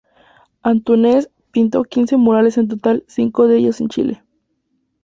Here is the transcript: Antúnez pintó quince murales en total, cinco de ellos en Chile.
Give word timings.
Antúnez 0.63 1.29
pintó 1.51 1.83
quince 1.83 2.17
murales 2.17 2.57
en 2.57 2.67
total, 2.67 3.03
cinco 3.07 3.47
de 3.47 3.57
ellos 3.59 3.81
en 3.81 3.89
Chile. 3.89 4.23